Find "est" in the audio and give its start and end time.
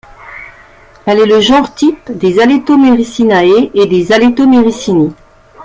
1.13-1.27